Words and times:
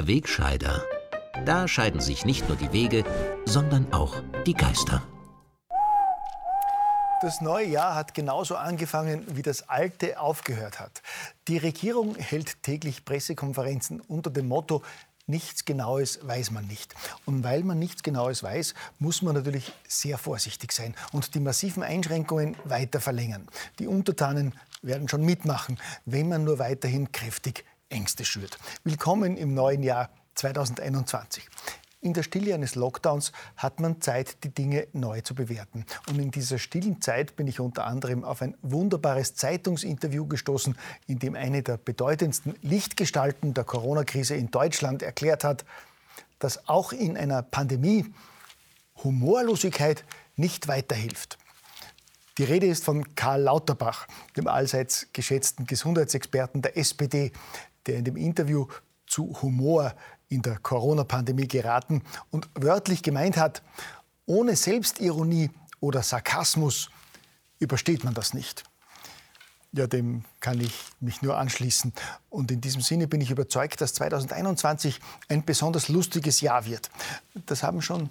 Der 0.00 0.06
Wegscheider. 0.06 0.82
Da 1.44 1.68
scheiden 1.68 2.00
sich 2.00 2.24
nicht 2.24 2.48
nur 2.48 2.56
die 2.56 2.72
Wege, 2.72 3.04
sondern 3.44 3.92
auch 3.92 4.14
die 4.46 4.54
Geister. 4.54 5.02
Das 7.20 7.42
neue 7.42 7.66
Jahr 7.66 7.94
hat 7.94 8.14
genauso 8.14 8.56
angefangen, 8.56 9.26
wie 9.36 9.42
das 9.42 9.68
alte 9.68 10.18
aufgehört 10.18 10.80
hat. 10.80 11.02
Die 11.48 11.58
Regierung 11.58 12.14
hält 12.14 12.62
täglich 12.62 13.04
Pressekonferenzen 13.04 14.00
unter 14.00 14.30
dem 14.30 14.48
Motto, 14.48 14.82
nichts 15.26 15.66
Genaues 15.66 16.26
weiß 16.26 16.50
man 16.50 16.66
nicht. 16.66 16.94
Und 17.26 17.44
weil 17.44 17.62
man 17.62 17.78
nichts 17.78 18.02
Genaues 18.02 18.42
weiß, 18.42 18.72
muss 19.00 19.20
man 19.20 19.34
natürlich 19.34 19.70
sehr 19.86 20.16
vorsichtig 20.16 20.72
sein 20.72 20.94
und 21.12 21.34
die 21.34 21.40
massiven 21.40 21.82
Einschränkungen 21.82 22.56
weiter 22.64 23.02
verlängern. 23.02 23.48
Die 23.78 23.86
Untertanen 23.86 24.54
werden 24.80 25.10
schon 25.10 25.26
mitmachen, 25.26 25.78
wenn 26.06 26.30
man 26.30 26.44
nur 26.44 26.58
weiterhin 26.58 27.12
kräftig 27.12 27.66
Ängste 27.90 28.24
schürt. 28.24 28.56
Willkommen 28.84 29.36
im 29.36 29.52
neuen 29.52 29.82
Jahr 29.82 30.10
2021. 30.36 31.48
In 32.00 32.14
der 32.14 32.22
Stille 32.22 32.54
eines 32.54 32.76
Lockdowns 32.76 33.32
hat 33.56 33.80
man 33.80 34.00
Zeit, 34.00 34.42
die 34.44 34.54
Dinge 34.54 34.86
neu 34.92 35.20
zu 35.20 35.34
bewerten. 35.34 35.84
Und 36.08 36.18
in 36.18 36.30
dieser 36.30 36.58
stillen 36.58 37.02
Zeit 37.02 37.36
bin 37.36 37.48
ich 37.48 37.58
unter 37.58 37.84
anderem 37.84 38.24
auf 38.24 38.42
ein 38.42 38.56
wunderbares 38.62 39.34
Zeitungsinterview 39.34 40.26
gestoßen, 40.26 40.78
in 41.08 41.18
dem 41.18 41.34
eine 41.34 41.62
der 41.62 41.76
bedeutendsten 41.76 42.54
Lichtgestalten 42.62 43.54
der 43.54 43.64
Corona-Krise 43.64 44.36
in 44.36 44.50
Deutschland 44.50 45.02
erklärt 45.02 45.42
hat, 45.42 45.64
dass 46.38 46.68
auch 46.68 46.92
in 46.92 47.16
einer 47.16 47.42
Pandemie 47.42 48.06
Humorlosigkeit 49.02 50.04
nicht 50.36 50.68
weiterhilft. 50.68 51.38
Die 52.38 52.44
Rede 52.44 52.66
ist 52.66 52.84
von 52.84 53.14
Karl 53.16 53.42
Lauterbach, 53.42 54.06
dem 54.34 54.46
allseits 54.46 55.08
geschätzten 55.12 55.66
Gesundheitsexperten 55.66 56.62
der 56.62 56.78
SPD, 56.78 57.32
der 57.86 57.96
in 57.96 58.04
dem 58.04 58.16
Interview 58.16 58.66
zu 59.06 59.36
Humor 59.42 59.94
in 60.28 60.42
der 60.42 60.58
Corona-Pandemie 60.58 61.48
geraten 61.48 62.02
und 62.30 62.48
wörtlich 62.54 63.02
gemeint 63.02 63.36
hat, 63.36 63.62
ohne 64.26 64.54
Selbstironie 64.54 65.50
oder 65.80 66.02
Sarkasmus 66.02 66.90
übersteht 67.58 68.04
man 68.04 68.14
das 68.14 68.32
nicht. 68.32 68.64
Ja, 69.72 69.86
dem 69.86 70.24
kann 70.40 70.60
ich 70.60 70.72
mich 71.00 71.22
nur 71.22 71.36
anschließen. 71.38 71.92
Und 72.28 72.50
in 72.50 72.60
diesem 72.60 72.80
Sinne 72.80 73.06
bin 73.06 73.20
ich 73.20 73.30
überzeugt, 73.30 73.80
dass 73.80 73.94
2021 73.94 75.00
ein 75.28 75.44
besonders 75.44 75.88
lustiges 75.88 76.40
Jahr 76.40 76.66
wird. 76.66 76.90
Das 77.46 77.62
haben 77.62 77.80
schon 77.80 78.10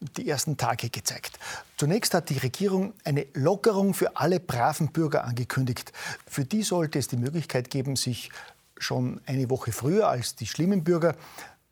die 0.00 0.28
ersten 0.28 0.56
Tage 0.56 0.90
gezeigt. 0.90 1.38
Zunächst 1.76 2.14
hat 2.14 2.28
die 2.28 2.38
Regierung 2.38 2.92
eine 3.04 3.26
Lockerung 3.32 3.94
für 3.94 4.16
alle 4.16 4.38
braven 4.38 4.92
Bürger 4.92 5.24
angekündigt. 5.24 5.92
Für 6.26 6.44
die 6.44 6.62
sollte 6.62 6.98
es 6.98 7.08
die 7.08 7.16
Möglichkeit 7.16 7.70
geben, 7.70 7.96
sich 7.96 8.30
schon 8.78 9.20
eine 9.26 9.50
Woche 9.50 9.72
früher 9.72 10.08
als 10.08 10.36
die 10.36 10.46
schlimmen 10.46 10.84
Bürger 10.84 11.14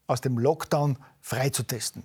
aus 0.07 0.21
dem 0.21 0.39
Lockdown 0.39 0.99
freizutesten. 1.21 2.05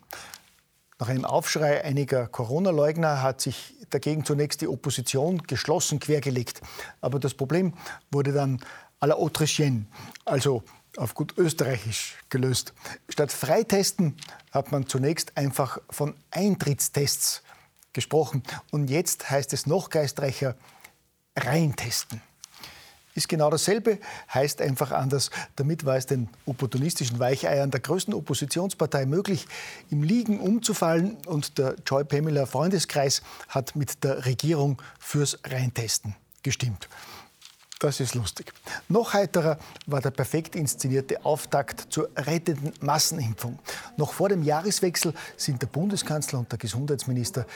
Nach 1.00 1.10
einem 1.10 1.26
Aufschrei 1.26 1.84
einiger 1.84 2.28
Corona-Leugner 2.28 3.22
hat 3.22 3.42
sich 3.42 3.76
dagegen 3.90 4.24
zunächst 4.24 4.62
die 4.62 4.68
Opposition 4.68 5.40
geschlossen 5.44 6.00
quergelegt. 6.00 6.62
Aber 7.02 7.20
das 7.20 7.34
Problem 7.34 7.74
wurde 8.12 8.32
dann 8.34 8.60
à 9.00 9.08
la 9.08 9.16
Autrichienne, 9.16 9.88
also 10.26 10.64
auf 10.98 11.16
gut 11.16 11.38
österreichisch 11.38 12.18
gelöst. 12.30 12.74
Statt 13.10 13.32
Freitesten 13.32 14.16
hat 14.52 14.72
man 14.72 14.88
zunächst 14.88 15.38
einfach 15.38 15.80
von 15.90 16.14
Eintrittstests 16.30 17.42
gesprochen. 17.94 18.44
Und 18.72 18.90
jetzt 18.90 19.30
heißt 19.30 19.54
es 19.54 19.66
noch 19.66 19.90
geistreicher, 19.90 20.56
reintesten 21.36 22.22
ist 23.16 23.28
genau 23.28 23.50
dasselbe, 23.50 24.00
heißt 24.34 24.62
einfach 24.62 24.92
anders. 24.92 25.30
Damit 25.56 25.86
war 25.86 25.98
es 25.98 26.06
den 26.06 26.30
opportunistischen 26.46 27.20
Weicheiern 27.20 27.72
der 27.72 27.80
größten 27.80 28.14
Oppositionspartei 28.14 29.06
möglich, 29.06 29.48
im 29.90 30.04
Liegen 30.04 30.40
umzufallen. 30.40 31.18
Und 31.26 31.58
der 31.58 31.76
Joy 31.86 32.04
Pamela 32.04 32.46
Freundeskreis 32.46 33.22
hat 33.50 33.76
mit 33.76 34.04
der 34.04 34.26
Regierung 34.26 34.82
fürs 35.00 35.40
Reintesten 35.46 36.16
gestimmt. 36.44 36.88
Das 37.82 38.00
ist 38.00 38.14
lustig. 38.14 38.54
Noch 38.90 39.14
heiterer 39.14 39.58
war 39.88 40.02
der 40.02 40.12
perfekt 40.12 40.56
inszenierte 40.56 41.26
Auftakt 41.26 41.92
zur 41.92 42.12
rettenden 42.16 42.74
Massenimpfung. 42.80 43.58
Noch 43.98 44.14
vor 44.14 44.30
dem 44.30 44.44
Jahreswechsel 44.44 45.16
sind 45.36 45.64
der 45.64 45.68
Bundeskanzler 45.68 46.38
und 46.38 46.52
der 46.52 46.60
Gesundheitsminister 46.60 47.48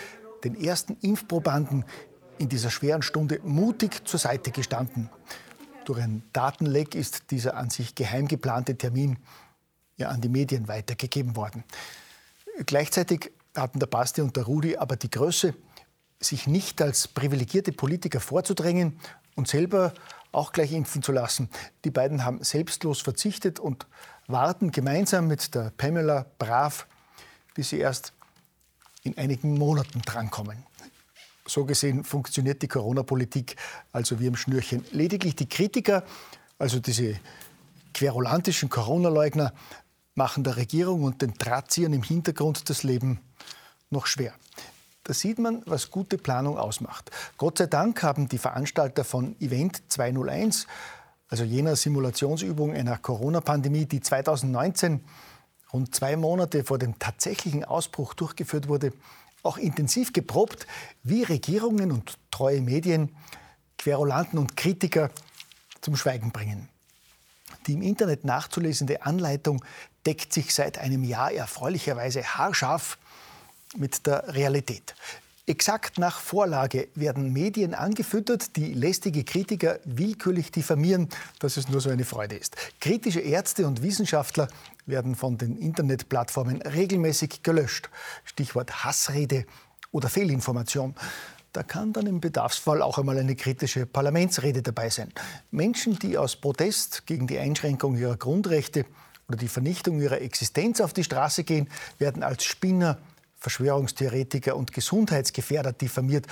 den 0.44 0.60
ersten 0.60 0.98
Impfprobanden 1.02 1.86
in 2.38 2.50
dieser 2.50 2.70
schweren 2.70 3.02
Stunde 3.02 3.40
mutig 3.44 4.08
zur 4.08 4.20
Seite 4.20 4.52
gestanden. 4.52 5.10
Durch 5.86 6.02
ein 6.02 6.24
Datenleck 6.34 6.96
ist 6.96 7.32
dieser 7.32 7.56
an 7.56 7.70
sich 7.70 7.96
geheim 7.96 8.28
geplante 8.28 8.78
Termin 8.78 9.18
ja 9.98 10.10
an 10.10 10.22
die 10.22 10.30
Medien 10.30 10.68
weitergegeben 10.68 11.36
worden. 11.36 11.64
Gleichzeitig 12.66 13.32
hatten 13.56 13.80
der 13.80 13.88
Basti 13.88 14.22
und 14.22 14.36
der 14.36 14.44
Rudi 14.44 14.78
aber 14.78 14.96
die 14.96 15.10
Größe, 15.10 15.54
sich 16.20 16.48
nicht 16.48 16.82
als 16.82 17.08
privilegierte 17.08 17.72
Politiker 17.72 18.20
vorzudrängen 18.20 19.00
und 19.36 19.48
selber 19.48 19.94
auch 20.32 20.52
gleich 20.52 20.72
impfen 20.72 21.04
zu 21.04 21.12
lassen. 21.12 21.50
Die 21.84 21.92
beiden 21.92 22.26
haben 22.26 22.44
selbstlos 22.44 23.02
verzichtet 23.02 23.60
und 23.60 23.86
warten 24.28 24.72
gemeinsam 24.72 25.28
mit 25.28 25.54
der 25.54 25.72
Pamela 25.78 26.26
brav, 26.40 26.88
bis 27.54 27.70
sie 27.70 27.80
erst 27.80 28.14
in 29.04 29.18
einigen 29.18 29.58
Monaten 29.58 30.02
drankommen. 30.02 30.64
So 31.48 31.66
gesehen 31.66 32.04
funktioniert 32.04 32.62
die 32.62 32.68
Corona-Politik 32.68 33.56
also 33.92 34.20
wie 34.20 34.28
im 34.28 34.36
Schnürchen. 34.36 34.84
Lediglich 34.92 35.36
die 35.36 35.48
Kritiker, 35.48 36.04
also 36.58 36.80
diese 36.80 37.16
querulantischen 37.94 38.70
Corona-Leugner, 38.70 39.54
machen 40.16 40.44
der 40.44 40.58
Regierung 40.58 41.04
und 41.04 41.22
den 41.22 41.34
Drahtziehern 41.34 41.94
im 41.94 42.04
Hintergrund 42.04 42.70
das 42.70 42.84
Leben 42.84 43.20
noch 43.90 44.08
schwer. 44.08 44.34
Da 45.04 45.14
sieht 45.14 45.38
man, 45.38 45.62
was 45.68 45.92
gute 45.92 46.18
Planung 46.18 46.58
ausmacht. 46.58 47.12
Gott 47.38 47.60
sei 47.60 47.68
Dank 47.68 48.02
haben 48.02 48.28
die 48.28 48.40
Veranstalter 48.40 49.04
von 49.04 49.40
Event 49.40 49.84
201, 49.90 50.66
also 51.28 51.44
jener 51.44 51.76
Simulationsübung 51.76 52.74
einer 52.74 52.98
Corona-Pandemie, 52.98 53.86
die 53.86 54.02
2019, 54.02 55.02
rund 55.74 55.94
zwei 55.94 56.16
Monate 56.16 56.64
vor 56.64 56.80
dem 56.80 56.98
tatsächlichen 56.98 57.66
Ausbruch 57.66 58.16
durchgeführt 58.16 58.68
wurde, 58.68 58.94
auch 59.46 59.58
intensiv 59.58 60.14
geprobt, 60.14 60.68
wie 61.04 61.24
Regierungen 61.24 61.92
und 61.92 62.18
treue 62.32 62.62
Medien 62.62 63.16
Querulanten 63.78 64.40
und 64.40 64.58
Kritiker 64.58 65.12
zum 65.82 65.96
Schweigen 65.96 66.32
bringen. 66.32 66.70
Die 67.68 67.74
im 67.74 67.82
Internet 67.82 68.26
nachzulesende 68.26 69.04
Anleitung 69.04 69.64
deckt 70.06 70.34
sich 70.34 70.54
seit 70.54 70.78
einem 70.78 71.04
Jahr 71.04 71.32
erfreulicherweise 71.32 72.24
haarscharf 72.24 72.98
mit 73.76 74.06
der 74.06 74.34
Realität. 74.34 74.96
Exakt 75.48 76.00
nach 76.00 76.22
Vorlage 76.22 76.88
werden 76.96 77.32
Medien 77.32 77.76
angefüttert, 77.76 78.56
die 78.56 78.74
lästige 78.74 79.24
Kritiker 79.24 79.80
willkürlich 79.86 80.52
diffamieren, 80.52 81.08
dass 81.38 81.58
es 81.58 81.70
nur 81.70 81.82
so 81.82 81.92
eine 81.92 82.04
Freude 82.04 82.36
ist. 82.36 82.56
Kritische 82.82 83.20
Ärzte 83.20 83.68
und 83.68 83.84
Wissenschaftler 83.84 84.48
werden 84.88 85.14
von 85.14 85.38
den 85.38 85.56
Internetplattformen 85.56 86.64
regelmäßig 86.64 87.44
gelöscht. 87.44 87.92
Stichwort 88.24 88.84
Hassrede 88.84 89.46
oder 89.92 90.10
Fehlinformation. 90.10 90.96
Da 91.54 91.62
kann 91.62 91.94
dann 91.94 92.08
im 92.08 92.22
Bedarfsfall 92.22 92.82
auch 92.82 92.98
einmal 92.98 93.20
eine 93.20 93.36
kritische 93.36 93.86
Parlamentsrede 93.86 94.64
dabei 94.64 94.90
sein. 94.90 95.14
Menschen, 95.52 96.00
die 96.00 96.18
aus 96.18 96.36
Protest 96.36 97.06
gegen 97.06 97.28
die 97.28 97.38
Einschränkung 97.38 97.96
ihrer 97.98 98.18
Grundrechte 98.18 98.88
oder 99.28 99.38
die 99.38 99.48
Vernichtung 99.48 100.02
ihrer 100.02 100.22
Existenz 100.22 100.82
auf 100.82 100.92
die 100.92 101.04
Straße 101.04 101.44
gehen, 101.44 101.70
werden 102.00 102.24
als 102.24 102.46
Spinner 102.46 102.98
Verschwörungstheoretiker 103.38 104.56
und 104.56 104.74
Gesundheitsgefährder 104.74 105.74
diffamiert. 105.74 106.28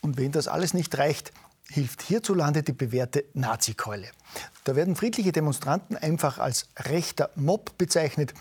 Und 0.00 0.16
wenn 0.16 0.32
das 0.32 0.48
alles 0.48 0.74
nicht 0.74 0.96
reicht, 0.98 1.32
hilft 1.68 2.02
hierzulande 2.02 2.62
die 2.62 2.72
bewährte 2.72 3.24
Nazikeule. 3.34 4.08
Da 4.64 4.76
werden 4.76 4.96
friedliche 4.96 5.32
Demonstranten 5.32 5.96
einfach 5.96 6.38
als 6.38 6.68
rechter 6.78 7.30
Mob 7.36 7.78
bezeichnet 7.78 8.34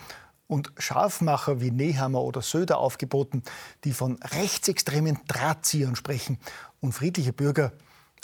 und 0.48 0.72
Scharfmacher 0.78 1.62
wie 1.62 1.70
Nehammer 1.70 2.22
oder 2.22 2.42
Söder 2.42 2.80
aufgeboten, 2.80 3.44
die 3.84 3.94
von 3.94 4.18
rechtsextremen 4.24 5.20
Drahtziehern 5.28 5.96
sprechen 5.96 6.40
und 6.82 6.94
friedliche 6.94 7.34
Bürger 7.34 7.72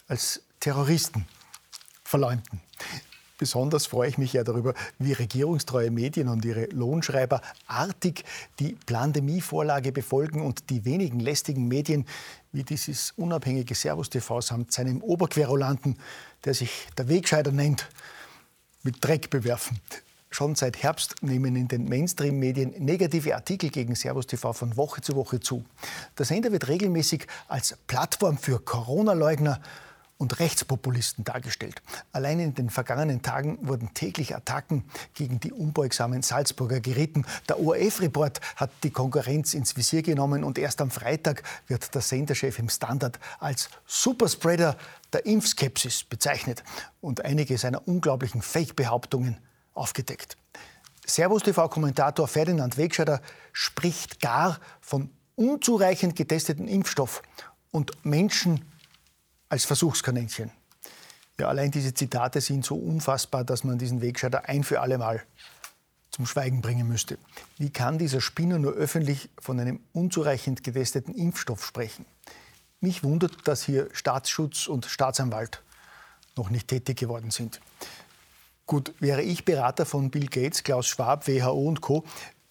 als 0.07 0.41
Terroristen 0.59 1.27
verleumden. 2.03 2.61
Besonders 3.37 3.85
freue 3.85 4.07
ich 4.07 4.17
mich 4.17 4.31
ja 4.31 4.45
darüber, 4.45 4.73
wie 4.97 5.11
regierungstreue 5.11 5.91
Medien 5.91 6.29
und 6.29 6.45
ihre 6.45 6.65
Lohnschreiber 6.67 7.41
artig 7.67 8.23
die 8.59 8.77
Plandemie-Vorlage 8.85 9.91
befolgen 9.91 10.41
und 10.41 10.69
die 10.69 10.85
wenigen 10.85 11.19
lästigen 11.19 11.67
Medien 11.67 12.05
wie 12.53 12.63
dieses 12.63 13.11
unabhängige 13.17 13.75
Servus 13.75 14.09
TV 14.09 14.39
samt 14.39 14.71
seinem 14.71 15.01
Oberquerulanten, 15.01 15.97
der 16.45 16.53
sich 16.53 16.87
der 16.97 17.09
Wegscheider 17.09 17.51
nennt, 17.51 17.89
mit 18.83 19.03
Dreck 19.03 19.29
bewerfen. 19.29 19.81
Schon 20.29 20.55
seit 20.55 20.81
Herbst 20.81 21.15
nehmen 21.21 21.55
in 21.55 21.67
den 21.67 21.89
Mainstream-Medien 21.89 22.73
negative 22.77 23.35
Artikel 23.35 23.69
gegen 23.69 23.95
Servus 23.95 24.27
TV 24.27 24.53
von 24.53 24.77
Woche 24.77 25.01
zu 25.01 25.15
Woche 25.15 25.39
zu. 25.39 25.65
Der 26.17 26.25
Sender 26.25 26.51
wird 26.51 26.67
regelmäßig 26.67 27.27
als 27.47 27.77
Plattform 27.87 28.37
für 28.37 28.59
Corona-Leugner 28.59 29.61
und 30.17 30.39
Rechtspopulisten 30.39 31.23
dargestellt. 31.23 31.81
Allein 32.11 32.39
in 32.39 32.53
den 32.53 32.69
vergangenen 32.69 33.21
Tagen 33.21 33.57
wurden 33.61 33.93
täglich 33.93 34.35
Attacken 34.35 34.85
gegen 35.13 35.39
die 35.39 35.51
unbeugsamen 35.51 36.21
Salzburger 36.21 36.79
geritten. 36.79 37.25
Der 37.49 37.59
ORF-Report 37.59 38.39
hat 38.55 38.71
die 38.83 38.91
Konkurrenz 38.91 39.53
ins 39.53 39.75
Visier 39.75 40.03
genommen 40.03 40.43
und 40.43 40.57
erst 40.57 40.79
am 40.79 40.89
Freitag 40.89 41.43
wird 41.67 41.93
der 41.93 42.01
Senderchef 42.01 42.59
im 42.59 42.69
Standard 42.69 43.19
als 43.39 43.69
Superspreader 43.85 44.77
der 45.11 45.25
Impfskepsis 45.25 46.03
bezeichnet 46.03 46.63
und 47.01 47.23
einige 47.25 47.57
seiner 47.57 47.85
unglaublichen 47.87 48.41
Fake-Behauptungen 48.41 49.37
aufgedeckt. 49.73 50.37
Servus 51.05 51.43
TV-Kommentator 51.43 52.27
Ferdinand 52.27 52.77
Wegscheider 52.77 53.21
spricht 53.51 54.21
gar 54.21 54.59
von 54.79 55.09
unzureichend 55.35 56.15
getesteten 56.15 56.67
Impfstoff 56.67 57.21
und 57.71 57.91
Menschen 58.05 58.61
als 59.49 59.65
Versuchskaninchen. 59.65 60.51
Ja, 61.39 61.49
allein 61.49 61.71
diese 61.71 61.93
Zitate 61.93 62.39
sind 62.39 62.65
so 62.65 62.75
unfassbar, 62.75 63.43
dass 63.43 63.63
man 63.63 63.77
diesen 63.77 64.01
Wegscheider 64.01 64.47
ein 64.47 64.63
für 64.63 64.79
alle 64.79 64.97
Mal 64.97 65.21
zum 66.11 66.25
Schweigen 66.25 66.61
bringen 66.61 66.87
müsste. 66.87 67.17
Wie 67.57 67.69
kann 67.69 67.97
dieser 67.97 68.21
Spinner 68.21 68.57
nur 68.57 68.71
öffentlich 68.71 69.29
von 69.37 69.59
einem 69.59 69.81
unzureichend 69.91 70.63
getesteten 70.63 71.13
Impfstoff 71.13 71.65
sprechen? 71.65 72.05
Mich 72.79 73.03
wundert, 73.03 73.47
dass 73.47 73.63
hier 73.63 73.89
Staatsschutz 73.91 74.67
und 74.67 74.85
Staatsanwalt 74.85 75.61
noch 76.37 76.49
nicht 76.49 76.69
tätig 76.69 76.97
geworden 76.97 77.31
sind. 77.31 77.59
Gut, 78.65 78.93
wäre 78.99 79.21
ich 79.21 79.43
Berater 79.43 79.85
von 79.85 80.09
Bill 80.09 80.27
Gates, 80.27 80.63
Klaus 80.63 80.87
Schwab, 80.87 81.27
WHO 81.27 81.67
und 81.67 81.81
Co., 81.81 82.03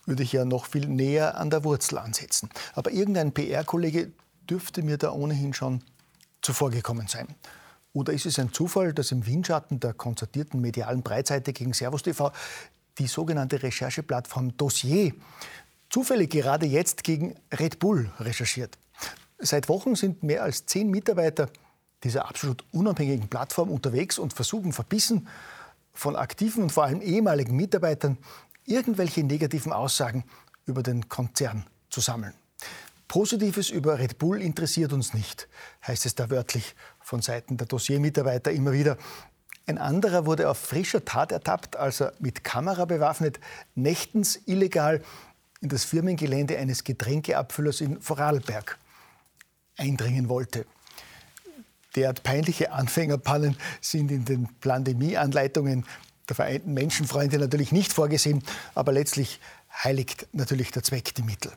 würde 0.06 0.22
ich 0.22 0.32
ja 0.32 0.44
noch 0.44 0.66
viel 0.66 0.86
näher 0.86 1.38
an 1.38 1.48
der 1.48 1.64
Wurzel 1.64 1.96
ansetzen. 1.96 2.50
Aber 2.74 2.92
irgendein 2.92 3.32
PR-Kollege 3.32 4.12
dürfte 4.48 4.82
mir 4.82 4.98
da 4.98 5.12
ohnehin 5.12 5.54
schon 5.54 5.82
zuvorgekommen 6.44 7.08
sein. 7.08 7.28
Oder 7.92 8.12
ist 8.12 8.26
es 8.26 8.38
ein 8.38 8.52
Zufall, 8.52 8.92
dass 8.92 9.12
im 9.12 9.26
Windschatten 9.26 9.80
der 9.80 9.94
konzertierten 9.94 10.60
medialen 10.60 11.02
Breitseite 11.02 11.52
gegen 11.52 11.72
Servus 11.72 12.02
TV 12.02 12.32
die 12.98 13.06
sogenannte 13.06 13.62
Rechercheplattform 13.62 14.56
Dossier 14.56 15.14
zufällig 15.90 16.30
gerade 16.30 16.66
jetzt 16.66 17.04
gegen 17.04 17.36
Red 17.52 17.78
Bull 17.78 18.10
recherchiert? 18.18 18.76
Seit 19.38 19.68
Wochen 19.68 19.94
sind 19.94 20.22
mehr 20.22 20.42
als 20.42 20.66
zehn 20.66 20.90
Mitarbeiter 20.90 21.48
dieser 22.02 22.28
absolut 22.28 22.64
unabhängigen 22.72 23.28
Plattform 23.28 23.70
unterwegs 23.70 24.18
und 24.18 24.32
versuchen 24.32 24.72
verbissen 24.72 25.28
von 25.92 26.16
aktiven 26.16 26.64
und 26.64 26.70
vor 26.70 26.84
allem 26.84 27.00
ehemaligen 27.00 27.56
Mitarbeitern 27.56 28.18
irgendwelche 28.66 29.22
negativen 29.22 29.72
Aussagen 29.72 30.24
über 30.66 30.82
den 30.82 31.08
Konzern 31.08 31.64
zu 31.90 32.00
sammeln. 32.00 32.34
Positives 33.08 33.70
über 33.70 33.98
Red 33.98 34.18
Bull 34.18 34.40
interessiert 34.40 34.92
uns 34.92 35.14
nicht, 35.14 35.48
heißt 35.86 36.06
es 36.06 36.14
da 36.14 36.30
wörtlich 36.30 36.74
von 37.00 37.22
Seiten 37.22 37.56
der 37.56 37.66
Dossiermitarbeiter 37.66 38.50
immer 38.50 38.72
wieder. 38.72 38.96
Ein 39.66 39.78
anderer 39.78 40.26
wurde 40.26 40.50
auf 40.50 40.58
frischer 40.58 41.04
Tat 41.04 41.32
ertappt, 41.32 41.76
als 41.76 42.00
er 42.00 42.12
mit 42.18 42.44
Kamera 42.44 42.84
bewaffnet 42.84 43.40
nächtens 43.74 44.40
illegal 44.46 45.02
in 45.60 45.68
das 45.70 45.84
Firmengelände 45.84 46.58
eines 46.58 46.84
Getränkeabfüllers 46.84 47.80
in 47.80 48.00
Vorarlberg 48.00 48.78
eindringen 49.76 50.28
wollte. 50.28 50.66
Derart 51.96 52.22
peinliche 52.22 52.72
Anfängerpannen 52.72 53.56
sind 53.80 54.10
in 54.10 54.24
den 54.24 54.48
Pandemieanleitungen 54.60 55.86
der 56.28 56.36
Vereinten 56.36 56.74
Menschenfreunde 56.74 57.38
natürlich 57.38 57.70
nicht 57.70 57.92
vorgesehen, 57.92 58.42
aber 58.74 58.92
letztlich 58.92 59.40
heiligt 59.82 60.26
natürlich 60.32 60.70
der 60.70 60.82
Zweck 60.82 61.14
die 61.14 61.22
Mittel. 61.22 61.52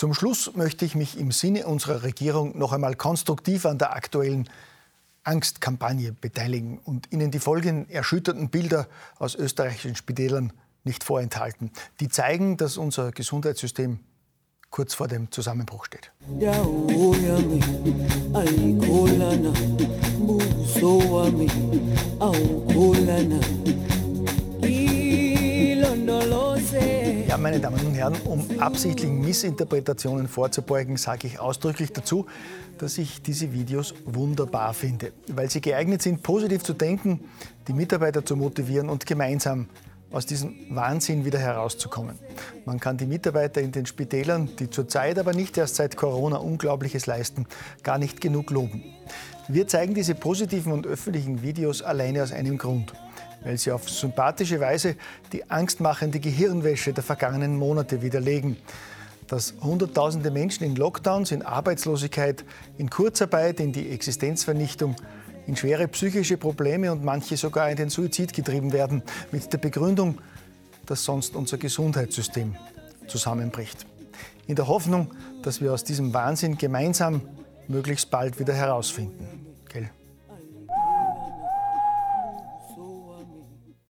Zum 0.00 0.14
Schluss 0.14 0.52
möchte 0.54 0.86
ich 0.86 0.94
mich 0.94 1.18
im 1.18 1.30
Sinne 1.30 1.66
unserer 1.66 2.02
Regierung 2.02 2.56
noch 2.56 2.72
einmal 2.72 2.94
konstruktiv 2.94 3.66
an 3.66 3.76
der 3.76 3.94
aktuellen 3.94 4.48
Angstkampagne 5.24 6.14
beteiligen 6.14 6.78
und 6.78 7.12
Ihnen 7.12 7.30
die 7.30 7.38
folgenden 7.38 7.86
erschütternden 7.90 8.48
Bilder 8.48 8.88
aus 9.18 9.34
österreichischen 9.34 9.96
Spitälern 9.96 10.54
nicht 10.84 11.04
vorenthalten. 11.04 11.70
Die 12.00 12.08
zeigen, 12.08 12.56
dass 12.56 12.78
unser 12.78 13.12
Gesundheitssystem 13.12 14.00
kurz 14.70 14.94
vor 14.94 15.06
dem 15.06 15.30
Zusammenbruch 15.30 15.84
steht. 15.84 16.10
Meine 27.40 27.58
Damen 27.58 27.84
und 27.86 27.94
Herren, 27.94 28.16
um 28.26 28.60
absichtlichen 28.60 29.20
Missinterpretationen 29.22 30.28
vorzubeugen, 30.28 30.96
sage 30.96 31.26
ich 31.26 31.40
ausdrücklich 31.40 31.92
dazu, 31.92 32.26
dass 32.78 32.98
ich 32.98 33.22
diese 33.22 33.52
Videos 33.52 33.94
wunderbar 34.04 34.74
finde, 34.74 35.12
weil 35.28 35.48
sie 35.48 35.60
geeignet 35.60 36.02
sind, 36.02 36.22
positiv 36.22 36.62
zu 36.62 36.74
denken, 36.74 37.20
die 37.66 37.72
Mitarbeiter 37.72 38.24
zu 38.24 38.36
motivieren 38.36 38.90
und 38.90 39.06
gemeinsam 39.06 39.68
aus 40.10 40.26
diesem 40.26 40.54
Wahnsinn 40.70 41.24
wieder 41.24 41.38
herauszukommen. 41.38 42.18
Man 42.66 42.78
kann 42.78 42.98
die 42.98 43.06
Mitarbeiter 43.06 43.60
in 43.60 43.72
den 43.72 43.86
Spitälern, 43.86 44.50
die 44.58 44.68
zurzeit 44.68 45.18
aber 45.18 45.32
nicht 45.32 45.56
erst 45.56 45.76
seit 45.76 45.96
Corona 45.96 46.36
Unglaubliches 46.36 47.06
leisten, 47.06 47.46
gar 47.82 47.98
nicht 47.98 48.20
genug 48.20 48.50
loben. 48.50 48.82
Wir 49.52 49.66
zeigen 49.66 49.94
diese 49.94 50.14
positiven 50.14 50.72
und 50.72 50.86
öffentlichen 50.86 51.42
Videos 51.42 51.82
alleine 51.82 52.22
aus 52.22 52.32
einem 52.32 52.56
Grund 52.56 52.92
weil 53.42 53.58
sie 53.58 53.72
auf 53.72 53.88
sympathische 53.88 54.60
Weise 54.60 54.96
die 55.32 55.50
angstmachende 55.50 56.20
Gehirnwäsche 56.20 56.92
der 56.92 57.02
vergangenen 57.02 57.56
Monate 57.56 58.02
widerlegen. 58.02 58.56
Dass 59.26 59.54
Hunderttausende 59.62 60.30
Menschen 60.30 60.64
in 60.64 60.76
Lockdowns, 60.76 61.30
in 61.30 61.42
Arbeitslosigkeit, 61.42 62.44
in 62.78 62.90
Kurzarbeit, 62.90 63.60
in 63.60 63.72
die 63.72 63.90
Existenzvernichtung, 63.90 64.96
in 65.46 65.56
schwere 65.56 65.86
psychische 65.88 66.36
Probleme 66.36 66.90
und 66.90 67.04
manche 67.04 67.36
sogar 67.36 67.70
in 67.70 67.76
den 67.76 67.90
Suizid 67.90 68.32
getrieben 68.32 68.72
werden, 68.72 69.02
mit 69.30 69.52
der 69.52 69.58
Begründung, 69.58 70.18
dass 70.86 71.04
sonst 71.04 71.36
unser 71.36 71.58
Gesundheitssystem 71.58 72.56
zusammenbricht. 73.06 73.86
In 74.48 74.56
der 74.56 74.66
Hoffnung, 74.66 75.14
dass 75.42 75.60
wir 75.60 75.72
aus 75.72 75.84
diesem 75.84 76.12
Wahnsinn 76.12 76.58
gemeinsam 76.58 77.22
möglichst 77.68 78.10
bald 78.10 78.40
wieder 78.40 78.52
herausfinden. 78.52 79.39